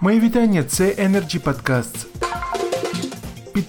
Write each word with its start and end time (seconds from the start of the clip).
Мої 0.00 0.20
вітання, 0.20 0.64
це 0.64 0.84
Energy 0.84 1.40
Podcasts. 1.42 2.06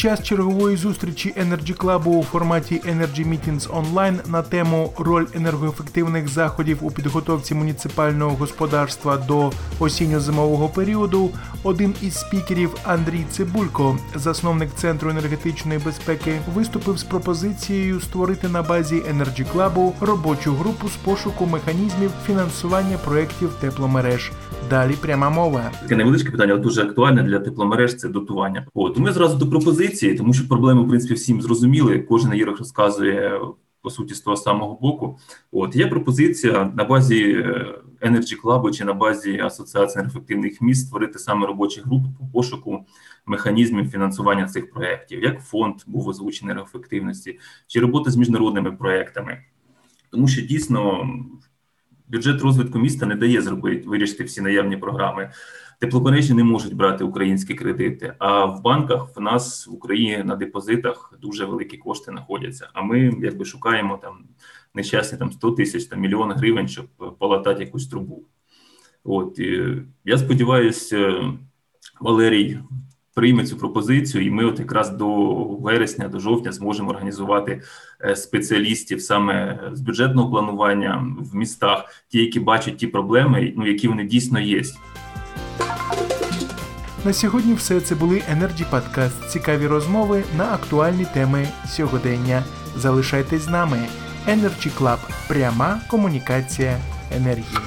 Час 0.00 0.22
чергової 0.22 0.76
зустрічі 0.76 1.34
Energy 1.40 1.76
Club 1.76 2.08
у 2.08 2.22
форматі 2.22 2.74
Energy 2.74 3.28
Meetings 3.28 3.68
Online 3.68 4.30
на 4.30 4.42
тему 4.42 4.92
роль 4.98 5.26
енергоефективних 5.34 6.28
заходів 6.28 6.78
у 6.80 6.90
підготовці 6.90 7.54
муніципального 7.54 8.36
господарства 8.36 9.16
до 9.16 9.52
осінньо-зимового 9.80 10.68
періоду. 10.68 11.30
Один 11.62 11.94
із 12.02 12.14
спікерів 12.14 12.74
Андрій 12.84 13.24
Цибулько, 13.30 13.98
засновник 14.14 14.70
центру 14.76 15.10
енергетичної 15.10 15.80
безпеки, 15.84 16.40
виступив 16.54 16.98
з 16.98 17.04
пропозицією 17.04 18.00
створити 18.00 18.48
на 18.48 18.62
базі 18.62 18.94
Energy 18.94 19.44
Club 19.54 19.92
робочу 20.00 20.54
групу 20.54 20.88
з 20.88 20.96
пошуку 20.96 21.46
механізмів 21.46 22.10
фінансування 22.26 22.98
проєктів 22.98 23.50
тепломереж. 23.60 24.32
Далі 24.70 24.92
пряма 25.00 25.30
мова. 25.30 25.70
Таке 25.82 25.96
невеличке 25.96 26.30
питання, 26.30 26.52
але 26.52 26.62
дуже 26.62 26.82
актуальне 26.82 27.22
для 27.22 27.38
тепломереж. 27.38 27.96
Це 27.96 28.08
дотування. 28.08 28.66
От 28.74 28.98
ми 28.98 29.12
зразу 29.12 29.36
до 29.36 29.46
пропозиції, 29.46 29.89
тому 30.18 30.32
що 30.32 30.48
проблеми 30.48 30.82
в 30.82 30.88
принципі 30.88 31.14
всім 31.14 31.42
зрозуміли. 31.42 31.98
Кожен 31.98 32.34
єрох 32.34 32.58
розказує 32.58 33.40
по 33.82 33.90
суті 33.90 34.14
з 34.14 34.20
того 34.20 34.36
самого 34.36 34.74
боку. 34.74 35.18
От 35.52 35.76
є 35.76 35.86
пропозиція 35.86 36.72
на 36.76 36.84
базі 36.84 37.32
е, 37.32 37.74
Energy 38.02 38.40
Club 38.42 38.70
чи 38.70 38.84
на 38.84 38.92
базі 38.92 39.38
асоціації 39.38 40.04
ефективних 40.04 40.60
міст 40.60 40.86
створити 40.86 41.18
саме 41.18 41.46
робочі 41.46 41.80
групи 41.80 42.08
по 42.18 42.26
пошуку 42.26 42.86
механізмів 43.26 43.90
фінансування 43.90 44.46
цих 44.46 44.70
проєктів, 44.70 45.22
як 45.22 45.40
фонд 45.40 45.74
був 45.86 46.08
озвучений 46.08 46.56
ефективності, 46.62 47.38
чи 47.66 47.80
роботи 47.80 48.10
з 48.10 48.16
міжнародними 48.16 48.72
проєктами. 48.72 49.38
Тому 50.10 50.28
що 50.28 50.42
дійсно 50.42 51.08
бюджет 52.10 52.42
розвитку 52.42 52.78
міста 52.78 53.06
не 53.06 53.14
дає 53.14 53.42
зробити 53.42 53.88
вирішити 53.88 54.24
всі 54.24 54.40
наявні 54.40 54.76
програми. 54.76 55.30
Тепломережі 55.78 56.34
не 56.34 56.44
можуть 56.44 56.74
брати 56.74 57.04
українські 57.04 57.54
кредити. 57.54 58.14
А 58.18 58.44
в 58.44 58.62
банках 58.62 59.16
в 59.16 59.20
нас 59.20 59.66
в 59.66 59.74
Україні 59.74 60.22
на 60.24 60.36
депозитах 60.36 61.14
дуже 61.22 61.44
великі 61.44 61.76
кошти 61.76 62.10
знаходяться. 62.10 62.68
А 62.72 62.82
ми 62.82 63.12
якби 63.22 63.44
шукаємо 63.44 63.98
там 64.02 64.24
нещасні 64.74 65.18
там 65.18 65.32
100 65.32 65.50
тисяч 65.50 65.84
там 65.84 66.00
мільйон 66.00 66.32
гривень, 66.32 66.68
щоб 66.68 66.86
полатати 67.18 67.64
якусь 67.64 67.88
трубу. 67.88 68.24
От 69.04 69.38
я 70.04 70.18
сподіваюся, 70.18 71.24
Валерій 72.00 72.58
прийме 73.14 73.44
цю 73.44 73.56
пропозицію, 73.56 74.26
і 74.26 74.30
ми, 74.30 74.44
от 74.44 74.58
якраз 74.58 74.90
до 74.90 75.34
вересня, 75.44 76.08
до 76.08 76.18
жовтня, 76.18 76.52
зможемо 76.52 76.90
організувати 76.90 77.62
е, 78.04 78.16
спеціалістів 78.16 79.02
саме 79.02 79.60
з 79.72 79.80
бюджетного 79.80 80.30
планування 80.30 81.06
в 81.32 81.36
містах, 81.36 82.04
ті, 82.08 82.18
які 82.18 82.40
бачать 82.40 82.76
ті 82.76 82.86
проблеми, 82.86 83.52
ну 83.56 83.66
які 83.66 83.88
вони 83.88 84.04
дійсно 84.04 84.40
є. 84.40 84.62
На 87.04 87.12
сьогодні 87.12 87.54
все 87.54 87.80
це 87.80 87.94
були 87.94 88.16
Energy 88.16 88.70
Podcast. 88.70 89.28
Цікаві 89.28 89.66
розмови 89.66 90.24
на 90.38 90.44
актуальні 90.44 91.06
теми 91.14 91.48
сьогодення. 91.68 92.44
Залишайтесь 92.76 93.42
з 93.42 93.48
нами. 93.48 93.78
Energy 94.28 94.70
Club. 94.78 94.98
пряма 95.28 95.80
комунікація 95.90 96.80
енергії. 97.16 97.58